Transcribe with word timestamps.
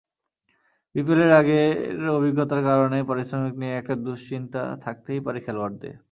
বিপিএলের 0.95 1.31
আগের 1.39 1.75
অভিজ্ঞতার 2.11 2.61
কারণে 2.69 2.97
পারিশ্রমিক 3.09 3.53
নিয়ে 3.61 3.73
একটা 3.75 3.95
দুশ্চিন্তা 4.05 4.61
থাকতেই 4.83 5.19
পারে 5.25 5.39
খেলোয়াড়দের। 5.45 5.95